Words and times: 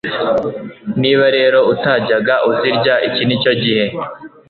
Niba 1.01 1.25
rero 1.37 1.57
utajyaga 1.73 2.35
uzirya, 2.49 2.95
iki 3.07 3.23
ni 3.25 3.35
cyo 3.41 3.53
gihe. 3.61 3.85